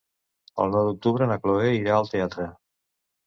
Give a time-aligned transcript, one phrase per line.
[0.63, 2.47] El nou d'octubre na Cloè irà al teatre.